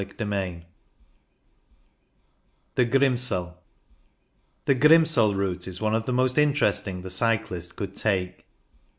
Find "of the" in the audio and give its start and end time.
5.93-6.11